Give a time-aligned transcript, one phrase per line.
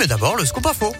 [0.00, 0.94] mais d'abord le scoop info.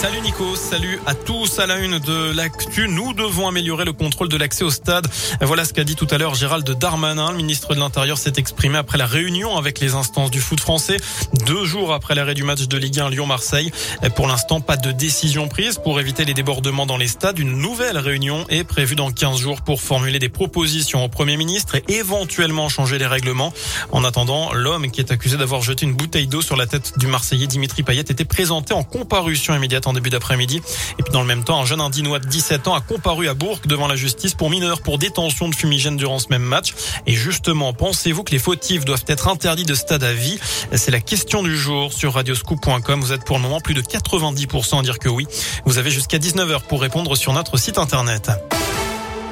[0.00, 2.88] Salut Nico, salut à tous à la une de l'actu.
[2.88, 5.06] Nous devons améliorer le contrôle de l'accès au stade.
[5.42, 7.32] Voilà ce qu'a dit tout à l'heure Gérald Darmanin.
[7.32, 10.96] Le ministre de l'Intérieur s'est exprimé après la réunion avec les instances du foot français,
[11.44, 13.72] deux jours après l'arrêt du match de Ligue 1 Lyon-Marseille.
[14.16, 17.38] Pour l'instant, pas de décision prise pour éviter les débordements dans les stades.
[17.38, 21.74] Une nouvelle réunion est prévue dans 15 jours pour formuler des propositions au Premier ministre
[21.74, 23.52] et éventuellement changer les règlements.
[23.92, 27.06] En attendant, l'homme qui est accusé d'avoir jeté une bouteille d'eau sur la tête du
[27.06, 30.62] Marseillais Dimitri Payet était présenté en comparution immédiate en début d'après-midi.
[30.98, 33.34] Et puis dans le même temps, un jeune Indinois de 17 ans a comparu à
[33.34, 36.74] Bourg devant la justice pour mineur pour détention de fumigène durant ce même match.
[37.06, 40.38] Et justement, pensez-vous que les fautifs doivent être interdits de stade à vie?
[40.72, 43.00] C'est la question du jour sur radioscoop.com.
[43.00, 45.26] Vous êtes pour le moment plus de 90% à dire que oui.
[45.64, 48.30] Vous avez jusqu'à 19h pour répondre sur notre site internet.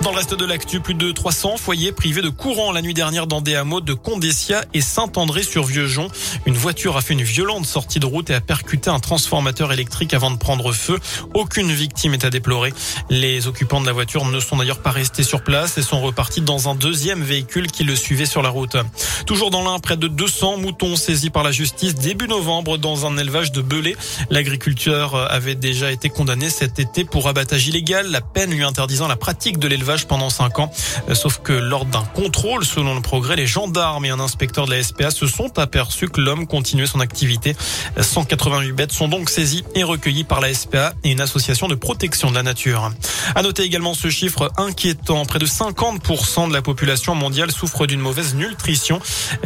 [0.09, 3.27] Dans le reste de l'actu, plus de 300 foyers privés de courant la nuit dernière
[3.27, 6.09] dans des hameaux de Condessia et Saint-André-sur-Vieux-Jon.
[6.47, 10.15] Une voiture a fait une violente sortie de route et a percuté un transformateur électrique
[10.15, 10.98] avant de prendre feu.
[11.34, 12.73] Aucune victime est à déplorer.
[13.11, 16.41] Les occupants de la voiture ne sont d'ailleurs pas restés sur place et sont repartis
[16.41, 18.78] dans un deuxième véhicule qui le suivait sur la route.
[19.27, 23.19] Toujours dans l'un, près de 200 moutons saisis par la justice début novembre dans un
[23.19, 23.95] élevage de Belay.
[24.31, 29.17] L'agriculteur avait déjà été condamné cet été pour abattage illégal, la peine lui interdisant la
[29.17, 30.70] pratique de l'élevage pendant 5 ans.
[31.08, 34.72] Euh, sauf que lors d'un contrôle, selon le progrès, les gendarmes et un inspecteur de
[34.72, 37.56] la SPA se sont aperçus que l'homme continuait son activité.
[38.00, 42.30] 188 bêtes sont donc saisies et recueillies par la SPA et une association de protection
[42.30, 42.91] de la nature.
[43.34, 45.24] À noter également ce chiffre inquiétant.
[45.24, 49.00] Près de 50% de la population mondiale souffre d'une mauvaise nutrition.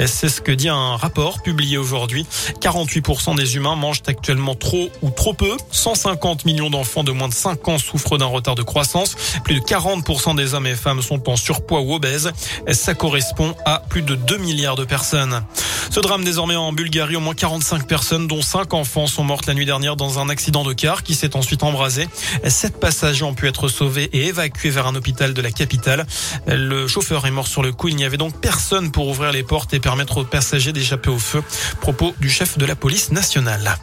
[0.06, 2.26] C'est ce que dit un rapport publié aujourd'hui.
[2.60, 5.56] 48% des humains mangent actuellement trop ou trop peu.
[5.70, 9.16] 150 millions d'enfants de moins de 5 ans souffrent d'un retard de croissance.
[9.44, 12.32] Plus de 40% des hommes et femmes sont en surpoids ou obèses.
[12.70, 15.42] Ça correspond à plus de 2 milliards de personnes.
[15.90, 19.54] Ce drame désormais en Bulgarie, au moins 45 personnes, dont 5 enfants, sont mortes la
[19.54, 22.08] nuit dernière dans un accident de car qui s'est ensuite embrasé.
[22.46, 26.06] Sept passagers ont pu être sauvés et évacués vers un hôpital de la capitale.
[26.46, 27.88] Le chauffeur est mort sur le coup.
[27.88, 31.18] Il n'y avait donc personne pour ouvrir les portes et permettre aux passagers d'échapper au
[31.18, 31.42] feu.
[31.80, 33.76] Propos du chef de la police nationale.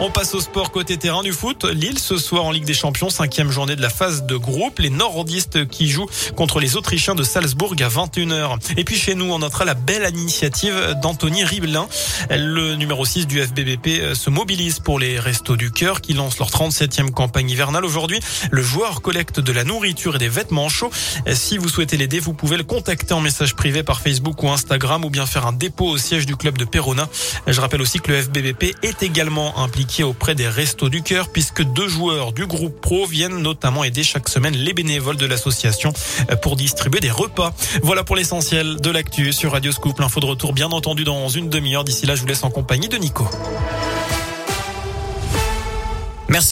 [0.00, 1.64] On passe au sport côté terrain du foot.
[1.64, 4.78] Lille ce soir en Ligue des Champions, cinquième journée de la phase de groupe.
[4.78, 8.58] Les nordistes qui jouent contre les Autrichiens de Salzbourg à 21h.
[8.76, 11.88] Et puis chez nous, on notera la belle initiative d'Anthony Ribelin.
[12.30, 16.38] Le numéro 6 du FBBP euh, se mobilise pour les Restos du Cœur qui lancent
[16.38, 18.20] leur 37e campagne hivernale aujourd'hui.
[18.52, 20.90] Le joueur collecte de la nourriture et des vêtements chauds.
[21.32, 25.04] Si vous souhaitez l'aider, vous pouvez le contacter en message privé par Facebook ou Instagram
[25.04, 27.08] ou bien faire un dépôt au siège du club de Perona.
[27.48, 29.58] Je rappelle aussi que le FBBP est également
[29.88, 34.02] impliqué auprès des Restos du Cœur puisque deux joueurs du groupe pro viennent notamment aider
[34.02, 35.94] chaque semaine les bénévoles de l'association
[36.42, 37.54] pour distribuer des repas.
[37.82, 39.98] Voilà pour l'essentiel de l'actu sur Radio Scoop.
[39.98, 41.84] L'info de retour bien entendu dans une demi-heure.
[41.84, 43.26] D'ici là, je vous laisse en compagnie de Nico.